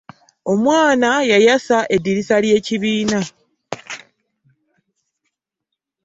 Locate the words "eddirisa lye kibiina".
1.95-3.19